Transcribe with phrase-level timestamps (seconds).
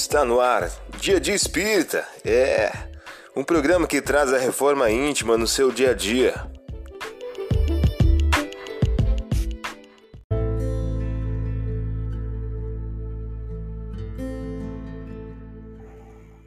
[0.00, 0.70] Está no ar,
[1.00, 2.06] Dia de Espírita.
[2.24, 2.70] É
[3.34, 6.34] um programa que traz a reforma íntima no seu dia a dia.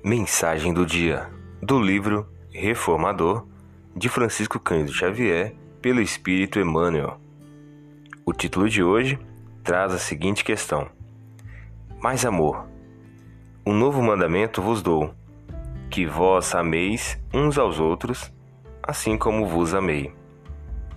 [0.02, 1.30] Mensagem do dia
[1.62, 3.46] do livro Reformador
[3.94, 7.20] de Francisco Cândido Xavier pelo Espírito Emmanuel.
[8.26, 9.20] O título de hoje
[9.62, 10.90] traz a seguinte questão:
[12.00, 12.71] Mais amor.
[13.64, 15.14] Um novo mandamento vos dou,
[15.88, 18.34] que vós ameis uns aos outros,
[18.82, 20.12] assim como vos amei.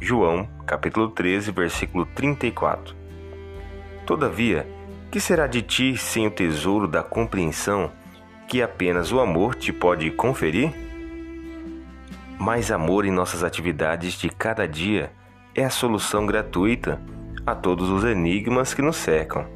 [0.00, 2.96] João, capítulo 13, versículo 34.
[4.06, 4.66] Todavia,
[5.10, 7.92] que será de ti sem o tesouro da compreensão
[8.48, 10.73] que apenas o amor te pode conferir?
[12.38, 15.12] Mais amor em nossas atividades de cada dia
[15.54, 16.98] é a solução gratuita
[17.46, 19.54] a todos os enigmas que nos cercam.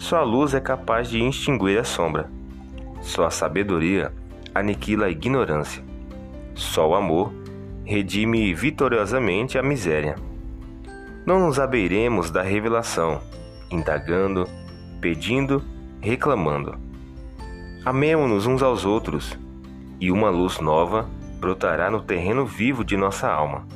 [0.00, 2.30] Só a luz é capaz de extinguir a sombra.
[3.02, 4.10] Só a sabedoria
[4.54, 5.84] aniquila a ignorância.
[6.54, 7.30] Só o amor
[7.84, 10.16] redime vitoriosamente a miséria.
[11.26, 13.20] Não nos abeiremos da revelação,
[13.70, 14.48] indagando,
[15.02, 15.62] pedindo,
[16.00, 16.78] reclamando.
[17.84, 19.38] Amemo-nos uns aos outros,
[20.00, 23.66] e uma luz nova brotará no terreno vivo de nossa alma,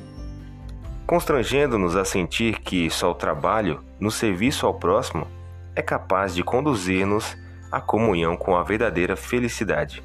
[1.06, 5.26] constrangendo-nos a sentir que só o trabalho no serviço ao próximo
[5.74, 7.36] é capaz de conduzir-nos
[7.70, 10.02] à comunhão com a verdadeira felicidade,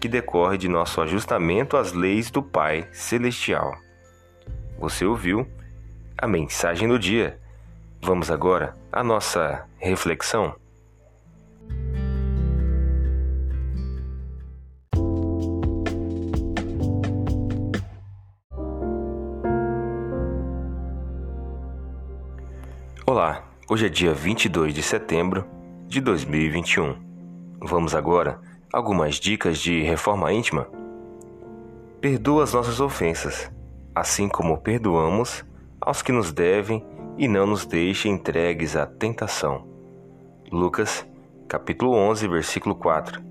[0.00, 3.76] que decorre de nosso ajustamento às leis do Pai Celestial.
[4.78, 5.46] Você ouviu
[6.18, 7.38] a mensagem do dia.
[8.02, 10.54] Vamos agora à nossa reflexão.
[23.06, 25.46] Olá, Hoje é dia 22 de setembro
[25.88, 26.94] de 2021.
[27.58, 28.38] Vamos agora
[28.70, 30.68] algumas dicas de reforma íntima.
[31.98, 33.50] Perdoa as nossas ofensas,
[33.94, 35.42] assim como perdoamos
[35.80, 36.84] aos que nos devem
[37.16, 39.66] e não nos deixe entregues à tentação.
[40.50, 41.06] Lucas,
[41.48, 43.22] capítulo 11, versículo 4.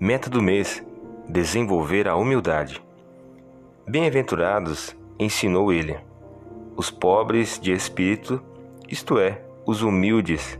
[0.00, 0.84] Meta do mês:
[1.28, 2.84] desenvolver a humildade.
[3.86, 5.96] Bem-aventurados, ensinou ele,
[6.76, 8.42] os pobres de espírito,
[8.88, 10.58] isto é, os humildes,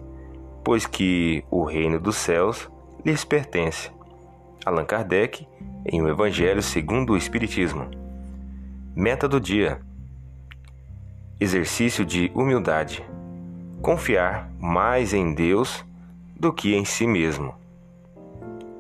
[0.64, 2.70] pois que o reino dos céus
[3.04, 3.90] lhes pertence.
[4.64, 5.46] Allan Kardec,
[5.84, 7.90] em O Evangelho segundo o Espiritismo.
[8.96, 9.80] Meta do dia:
[11.38, 13.04] exercício de humildade.
[13.82, 15.84] Confiar mais em Deus
[16.34, 17.54] do que em si mesmo.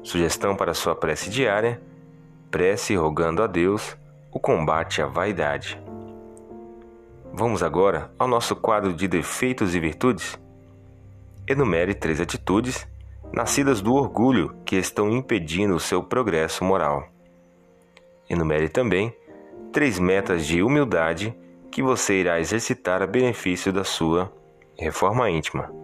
[0.02, 1.80] Sugestão para sua prece diária:
[2.50, 3.96] prece rogando a Deus
[4.32, 5.83] o combate à vaidade.
[7.36, 10.38] Vamos agora ao nosso quadro de defeitos e virtudes?
[11.48, 12.86] Enumere três atitudes
[13.32, 17.08] nascidas do orgulho que estão impedindo o seu progresso moral.
[18.30, 19.12] Enumere também
[19.72, 21.36] três metas de humildade
[21.72, 24.32] que você irá exercitar a benefício da sua
[24.78, 25.83] reforma íntima.